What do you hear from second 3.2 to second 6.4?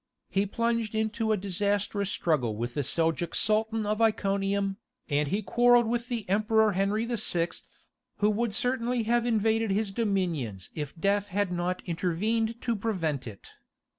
Sultan of Iconium, and he quarrelled with the